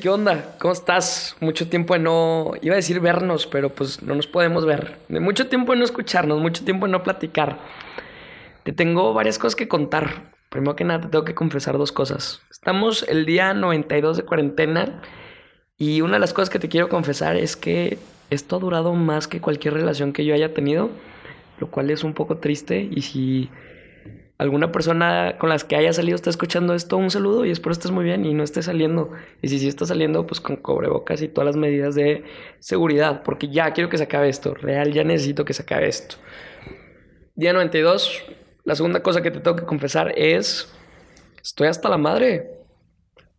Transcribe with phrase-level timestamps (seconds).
[0.00, 0.56] ¿qué onda?
[0.58, 1.36] ¿Cómo estás?
[1.40, 4.98] Mucho tiempo de no, iba a decir vernos, pero pues no nos podemos ver.
[5.08, 7.58] Mucho tiempo de no escucharnos, mucho tiempo de no platicar.
[8.62, 10.32] Te tengo varias cosas que contar.
[10.48, 12.40] Primero que nada, te tengo que confesar dos cosas.
[12.50, 15.02] Estamos el día 92 de cuarentena
[15.76, 17.98] y una de las cosas que te quiero confesar es que
[18.30, 20.90] esto ha durado más que cualquier relación que yo haya tenido,
[21.58, 23.50] lo cual es un poco triste y si
[24.38, 27.90] alguna persona con las que haya salido está escuchando esto, un saludo y espero estés
[27.90, 29.12] muy bien y no estés saliendo.
[29.42, 32.24] Y si sí estás saliendo, pues con cobrebocas y todas las medidas de
[32.58, 34.54] seguridad, porque ya quiero que se acabe esto.
[34.54, 36.16] Real, ya necesito que se acabe esto.
[37.34, 38.24] Día 92.
[38.64, 40.72] La segunda cosa que te tengo que confesar es,
[41.42, 42.50] estoy hasta la madre.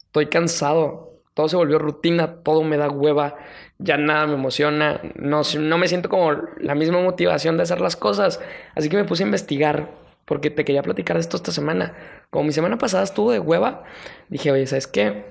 [0.05, 1.21] Estoy cansado.
[1.33, 3.35] Todo se volvió rutina, todo me da hueva,
[3.77, 7.97] ya nada me emociona, no, no me siento como la misma motivación de hacer las
[7.97, 8.39] cosas.
[8.73, 11.93] Así que me puse a investigar porque te quería platicar de esto esta semana.
[12.29, 13.83] Como mi semana pasada estuvo de hueva,
[14.29, 15.25] dije, oye, ¿sabes qué?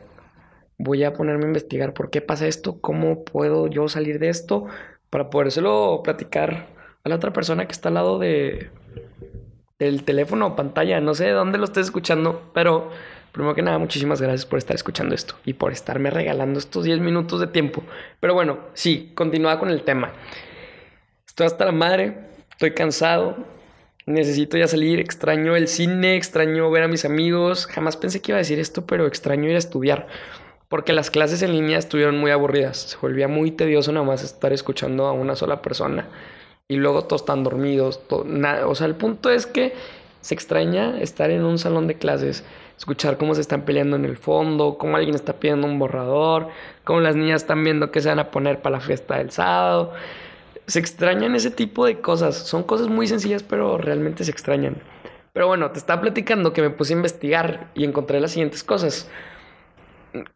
[0.79, 4.67] Voy a ponerme a investigar por qué pasa esto, cómo puedo yo salir de esto,
[5.11, 6.69] para podérselo platicar
[7.05, 8.71] a la otra persona que está al lado de
[9.79, 11.01] del teléfono o pantalla.
[11.01, 12.91] No sé de dónde lo estés escuchando, pero
[13.33, 17.01] primero que nada, muchísimas gracias por estar escuchando esto y por estarme regalando estos 10
[17.01, 17.83] minutos de tiempo.
[18.21, 20.13] Pero bueno, sí, continúa con el tema.
[21.27, 23.37] Estoy hasta la madre, estoy cansado,
[24.07, 27.67] Necesito ya salir, extraño el cine, extraño ver a mis amigos.
[27.67, 30.09] Jamás pensé que iba a decir esto, pero extraño ir a estudiar.
[30.69, 32.77] Porque las clases en línea estuvieron muy aburridas.
[32.77, 36.09] Se volvía muy tedioso nada más estar escuchando a una sola persona.
[36.69, 38.01] Y luego todos están dormidos.
[38.11, 39.73] o sea, el punto es que
[40.21, 42.45] se extraña estar en un salón de clases,
[42.77, 46.49] escuchar cómo se están peleando en el fondo, cómo alguien está pidiendo un borrador,
[46.85, 49.93] cómo las niñas están viendo qué se van a poner para la fiesta del sábado
[50.67, 52.37] se extrañan ese tipo de cosas.
[52.37, 54.83] Son cosas muy sencillas, pero realmente se extrañan.
[55.33, 59.11] Pero bueno, te estaba platicando que me puse a investigar y encontré las siguientes cosas.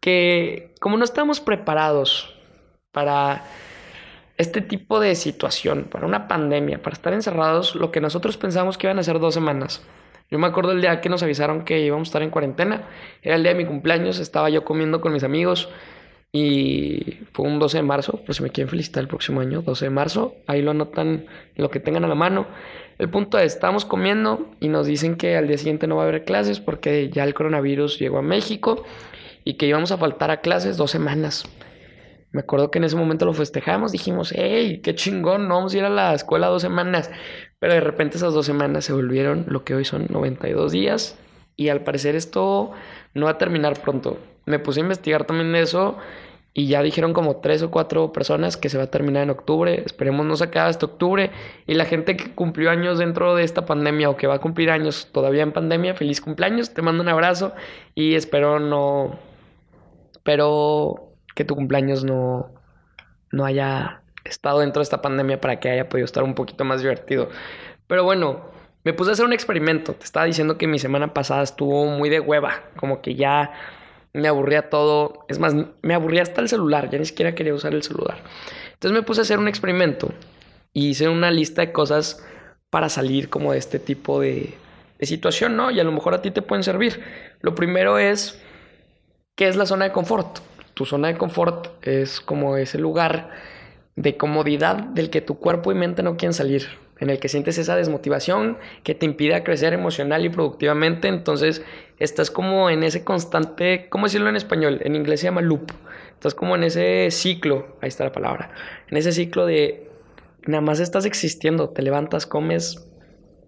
[0.01, 2.35] Que como no estamos preparados
[2.91, 3.45] para
[4.37, 8.87] este tipo de situación, para una pandemia, para estar encerrados, lo que nosotros pensamos que
[8.87, 9.83] iban a ser dos semanas.
[10.29, 12.83] Yo me acuerdo el día que nos avisaron que íbamos a estar en cuarentena.
[13.21, 15.69] Era el día de mi cumpleaños, estaba yo comiendo con mis amigos
[16.31, 19.85] y fue un 12 de marzo, pues si me quieren felicitar el próximo año, 12
[19.85, 21.25] de marzo, ahí lo anotan
[21.55, 22.47] lo que tengan a la mano.
[22.99, 26.07] El punto es, estamos comiendo y nos dicen que al día siguiente no va a
[26.07, 28.83] haber clases porque ya el coronavirus llegó a México
[29.43, 31.45] y que íbamos a faltar a clases dos semanas.
[32.31, 35.77] Me acuerdo que en ese momento lo festejamos, dijimos, hey, qué chingón, no vamos a
[35.79, 37.09] ir a la escuela dos semanas.
[37.57, 41.17] Pero de repente esas dos semanas se volvieron lo que hoy son 92 días
[41.55, 42.71] y al parecer esto
[43.15, 45.97] no va a terminar pronto me puse a investigar también eso
[46.53, 49.83] y ya dijeron como tres o cuatro personas que se va a terminar en octubre.
[49.85, 51.31] Esperemos no se acabe este octubre.
[51.67, 54.71] Y la gente que cumplió años dentro de esta pandemia o que va a cumplir
[54.71, 56.73] años todavía en pandemia, feliz cumpleaños.
[56.73, 57.53] Te mando un abrazo
[57.93, 59.19] y espero no.
[60.11, 62.51] Espero que tu cumpleaños no,
[63.31, 66.81] no haya estado dentro de esta pandemia para que haya podido estar un poquito más
[66.81, 67.29] divertido.
[67.87, 68.41] Pero bueno,
[68.83, 69.93] me puse a hacer un experimento.
[69.93, 72.63] Te estaba diciendo que mi semana pasada estuvo muy de hueva.
[72.75, 73.51] Como que ya
[74.13, 75.25] me aburría todo.
[75.27, 78.17] Es más, me aburría hasta el celular, ya ni siquiera quería usar el celular.
[78.73, 80.11] Entonces me puse a hacer un experimento
[80.73, 82.23] y hice una lista de cosas
[82.69, 84.53] para salir como de este tipo de,
[84.97, 85.71] de situación, ¿no?
[85.71, 87.01] Y a lo mejor a ti te pueden servir.
[87.41, 88.41] Lo primero es,
[89.35, 90.39] ¿qué es la zona de confort?
[90.73, 93.31] Tu zona de confort es como ese lugar
[93.95, 96.67] de comodidad del que tu cuerpo y mente no quieren salir
[96.99, 101.63] en el que sientes esa desmotivación que te impide crecer emocional y productivamente, entonces
[101.97, 104.79] estás como en ese constante, ¿cómo decirlo en español?
[104.83, 105.71] En inglés se llama loop.
[106.13, 108.51] Estás como en ese ciclo, ahí está la palabra,
[108.89, 109.89] en ese ciclo de
[110.45, 112.85] nada más estás existiendo, te levantas, comes,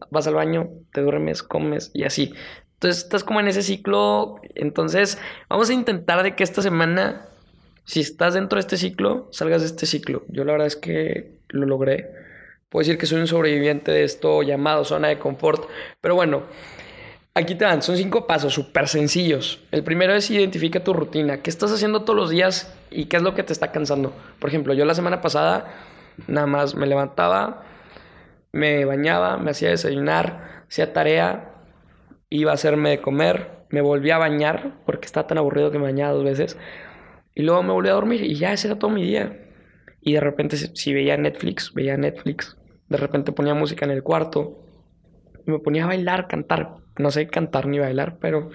[0.09, 2.33] vas al baño, te duermes, comes y así.
[2.75, 5.19] Entonces estás como en ese ciclo, entonces
[5.50, 7.25] vamos a intentar de que esta semana,
[7.83, 10.23] si estás dentro de este ciclo, salgas de este ciclo.
[10.29, 12.09] Yo la verdad es que lo logré
[12.71, 15.65] Puedo decir que soy un sobreviviente de esto llamado zona de confort.
[16.00, 16.44] Pero bueno,
[17.33, 19.62] aquí te dan, son cinco pasos súper sencillos.
[19.71, 21.41] El primero es identifica tu rutina.
[21.41, 24.13] ¿Qué estás haciendo todos los días y qué es lo que te está cansando?
[24.39, 25.65] Por ejemplo, yo la semana pasada
[26.27, 27.65] nada más me levantaba,
[28.53, 31.56] me bañaba, me hacía desayunar, hacía tarea,
[32.29, 35.83] iba a hacerme de comer, me volvía a bañar porque estaba tan aburrido que me
[35.83, 36.57] bañaba dos veces.
[37.35, 39.39] Y luego me volví a dormir y ya ese era todo mi día.
[40.00, 42.57] Y de repente si veía Netflix, veía Netflix
[42.92, 44.60] de repente ponía música en el cuarto.
[45.46, 46.76] Me ponía a bailar, cantar.
[46.98, 48.50] No sé cantar ni bailar, pero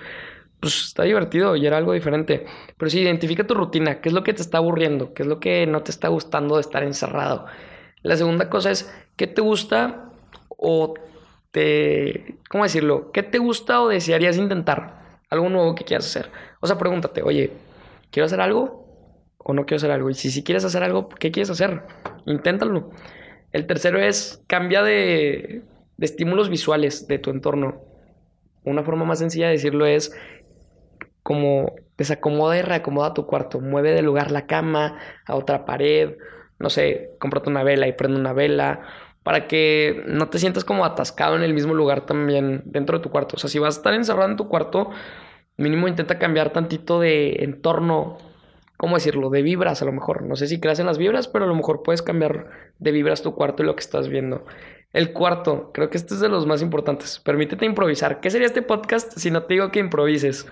[0.61, 2.44] pues está divertido y era algo diferente.
[2.77, 4.03] Pero sí, identifica tu rutina.
[4.03, 5.15] ¿Qué es lo que te está aburriendo?
[5.15, 7.47] ¿Qué es lo que no te está gustando de estar encerrado?
[8.03, 10.11] La segunda cosa es, ¿qué te gusta
[10.49, 10.93] o
[11.50, 12.37] te...
[12.50, 13.12] ¿Cómo decirlo?
[13.12, 15.21] ¿Qué te gusta o desearías intentar?
[15.31, 16.31] Algo nuevo que quieras hacer.
[16.61, 17.53] O sea, pregúntate, oye,
[18.11, 18.85] ¿quiero hacer algo
[19.38, 20.11] o no quiero hacer algo?
[20.11, 21.85] Y si sí quieres hacer algo, ¿qué quieres hacer?
[22.27, 22.91] Inténtalo.
[23.52, 25.62] El tercero es cambia de,
[25.98, 27.82] estímulos visuales de tu entorno.
[28.64, 30.14] Una forma más sencilla de decirlo es
[31.22, 33.60] como desacomoda y reacomoda tu cuarto.
[33.60, 36.16] Mueve de lugar la cama a otra pared.
[36.58, 38.81] No sé, cómprate una vela y prende una vela.
[39.22, 43.10] Para que no te sientas como atascado en el mismo lugar también dentro de tu
[43.10, 43.37] cuarto.
[43.37, 44.90] O sea, si vas a estar encerrado en tu cuarto,
[45.56, 48.19] mínimo intenta cambiar tantito de entorno.
[48.76, 49.31] ¿Cómo decirlo?
[49.31, 50.23] De vibras a lo mejor.
[50.23, 53.23] No sé si creas en las vibras, pero a lo mejor puedes cambiar de vibras
[53.23, 54.44] tu cuarto y lo que estás viendo.
[54.93, 57.20] El cuarto, creo que este es de los más importantes.
[57.20, 58.20] Permítete improvisar.
[58.20, 60.46] ¿Qué sería este podcast si no te digo que improvises?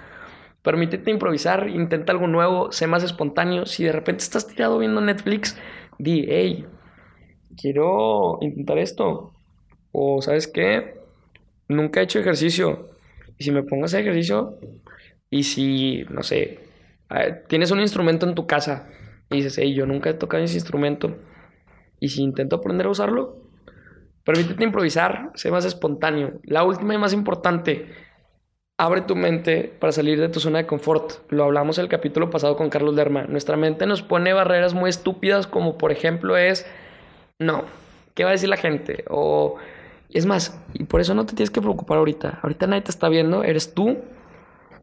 [0.62, 3.66] Permítete improvisar, intenta algo nuevo, sé más espontáneo.
[3.66, 5.58] Si de repente estás tirado viendo Netflix,
[5.98, 6.66] di, hey,
[7.56, 9.32] quiero intentar esto.
[9.92, 10.94] O, ¿sabes qué?
[11.68, 12.90] Nunca he hecho ejercicio.
[13.38, 14.58] Y si me pongo a hacer ejercicio,
[15.30, 16.60] y si, no sé,
[17.48, 18.88] tienes un instrumento en tu casa
[19.30, 21.16] y dices, hey, yo nunca he tocado ese instrumento.
[22.00, 23.48] Y si intento aprender a usarlo,
[24.24, 26.40] permítete improvisar, sé más espontáneo.
[26.44, 27.86] La última y más importante,
[28.76, 31.30] Abre tu mente para salir de tu zona de confort.
[31.30, 33.22] Lo hablamos el capítulo pasado con Carlos Lerma.
[33.22, 36.66] Nuestra mente nos pone barreras muy estúpidas como por ejemplo es,
[37.38, 37.66] no,
[38.14, 39.04] ¿qué va a decir la gente?
[39.08, 39.58] O
[40.10, 42.40] es más, y por eso no te tienes que preocupar ahorita.
[42.42, 43.98] Ahorita nadie te está viendo, eres tú.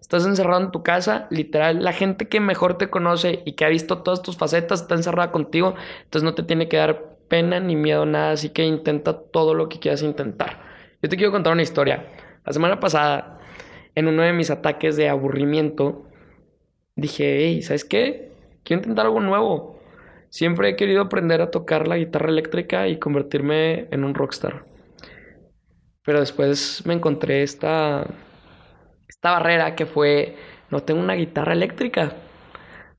[0.02, 1.84] Estás encerrado en tu casa, literal.
[1.84, 5.32] La gente que mejor te conoce y que ha visto todas tus facetas está encerrada
[5.32, 5.76] contigo.
[6.04, 8.32] Entonces no te tiene que dar pena ni miedo, nada.
[8.32, 10.60] Así que intenta todo lo que quieras intentar.
[11.02, 12.08] Yo te quiero contar una historia.
[12.46, 13.40] La semana pasada
[13.96, 16.04] en uno de mis ataques de aburrimiento,
[16.96, 18.32] dije, hey, ¿sabes qué?
[18.64, 19.80] Quiero intentar algo nuevo.
[20.30, 24.66] Siempre he querido aprender a tocar la guitarra eléctrica y convertirme en un rockstar.
[26.04, 28.08] Pero después me encontré esta,
[29.22, 30.36] esta barrera que fue,
[30.72, 32.14] no tengo una guitarra eléctrica.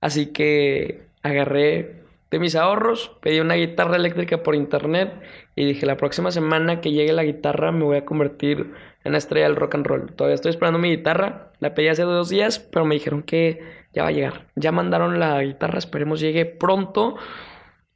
[0.00, 1.96] Así que agarré
[2.30, 5.12] de mis ahorros, pedí una guitarra eléctrica por internet
[5.56, 8.72] y dije, la próxima semana que llegue la guitarra me voy a convertir
[9.02, 10.12] en la estrella del rock and roll.
[10.12, 13.60] Todavía estoy esperando mi guitarra, la pedí hace dos días, pero me dijeron que
[13.92, 14.46] ya va a llegar.
[14.54, 17.16] Ya mandaron la guitarra, esperemos llegue pronto.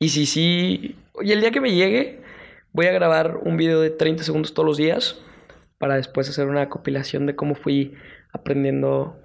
[0.00, 2.22] Y si sí, y el día que me llegue,
[2.72, 5.22] voy a grabar un video de 30 segundos todos los días
[5.78, 7.94] para después hacer una compilación de cómo fui
[8.32, 9.16] aprendiendo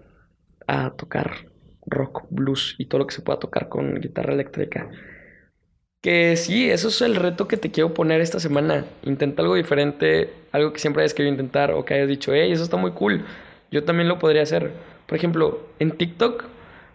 [0.68, 1.50] a tocar
[1.86, 4.89] rock, blues y todo lo que se pueda tocar con guitarra eléctrica.
[6.01, 8.86] Que sí, eso es el reto que te quiero poner esta semana.
[9.03, 12.63] Intenta algo diferente, algo que siempre hayas querido intentar o que hayas dicho, hey, eso
[12.63, 13.24] está muy cool.
[13.69, 14.71] Yo también lo podría hacer.
[15.06, 16.45] Por ejemplo, en TikTok,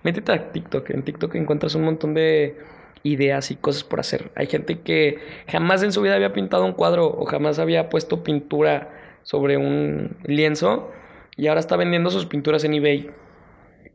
[0.03, 0.91] métete a TikTok.
[0.91, 2.57] En TikTok encuentras un montón de
[3.05, 4.33] ideas y cosas por hacer.
[4.35, 5.19] Hay gente que
[5.49, 8.91] jamás en su vida había pintado un cuadro o jamás había puesto pintura
[9.27, 10.89] sobre un lienzo
[11.37, 13.11] y ahora está vendiendo sus pinturas en eBay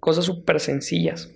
[0.01, 1.33] cosas súper sencillas.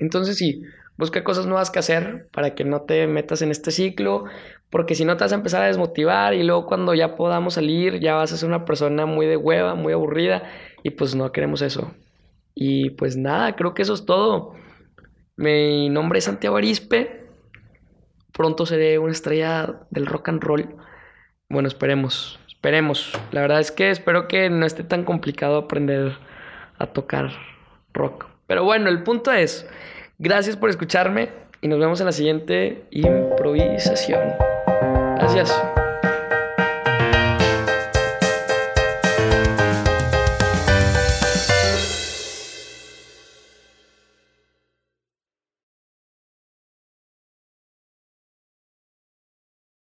[0.00, 0.64] Entonces sí,
[0.96, 4.24] busca cosas nuevas que hacer para que no te metas en este ciclo,
[4.68, 8.00] porque si no te vas a empezar a desmotivar y luego cuando ya podamos salir
[8.00, 10.42] ya vas a ser una persona muy de hueva, muy aburrida
[10.82, 11.94] y pues no queremos eso.
[12.56, 14.54] Y pues nada, creo que eso es todo.
[15.36, 17.28] Mi nombre es Santiago Arispe.
[18.32, 20.74] Pronto seré una estrella del rock and roll.
[21.48, 23.18] Bueno, esperemos, esperemos.
[23.32, 26.18] La verdad es que espero que no esté tan complicado aprender
[26.76, 27.30] a tocar
[27.94, 28.26] rock.
[28.46, 29.66] Pero bueno, el punto es,
[30.18, 31.30] gracias por escucharme
[31.62, 34.34] y nos vemos en la siguiente improvisación.
[35.16, 35.58] Gracias.